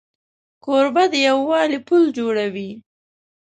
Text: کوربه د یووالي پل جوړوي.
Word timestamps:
کوربه 0.63 1.03
د 1.11 1.13
یووالي 1.27 1.79
پل 1.87 2.03
جوړوي. 2.17 2.71